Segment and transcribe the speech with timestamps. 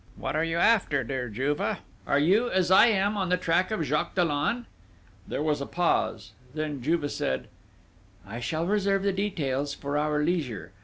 [0.15, 1.77] What are you after, dear Juve?
[2.07, 4.65] Are you, as I am, on the track of Jacques Dollon?"
[5.27, 7.47] There was a pause, then Juve said:
[8.25, 10.71] "I shall reserve the details for our leisure.